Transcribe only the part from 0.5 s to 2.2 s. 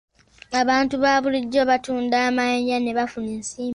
Abantu ba bulijjo batunda